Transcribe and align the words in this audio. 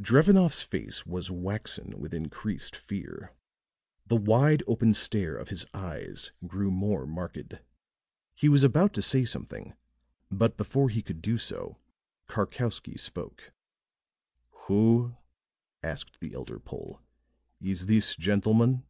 Drevenoff's 0.00 0.62
face 0.62 1.04
was 1.04 1.30
waxen 1.30 2.00
with 2.00 2.14
increased 2.14 2.74
fear; 2.74 3.34
the 4.06 4.16
wide 4.16 4.62
open 4.66 4.94
stare 4.94 5.36
of 5.36 5.50
his 5.50 5.66
eyes 5.74 6.32
grew 6.46 6.70
more 6.70 7.04
marked. 7.06 7.52
He 8.34 8.48
was 8.48 8.64
about 8.64 8.94
to 8.94 9.02
say 9.02 9.26
something, 9.26 9.74
but 10.30 10.56
before 10.56 10.88
he 10.88 11.02
could 11.02 11.20
do 11.20 11.36
so 11.36 11.76
Karkowsky 12.28 12.96
spoke. 12.98 13.52
"Who," 14.68 15.16
asked 15.82 16.18
the 16.18 16.32
elder 16.32 16.58
Pole, 16.58 17.02
"is 17.60 17.84
this 17.84 18.16
gentleman?" 18.16 18.86